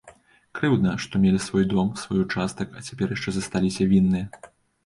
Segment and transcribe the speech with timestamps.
[0.59, 4.53] Крыўдна, што мелі свой дом, свой участак, а цяпер яшчэ засталіся вінныя!